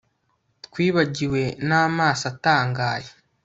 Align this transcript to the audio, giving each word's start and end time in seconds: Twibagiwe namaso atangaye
Twibagiwe 0.65 1.41
namaso 1.67 2.23
atangaye 2.31 3.09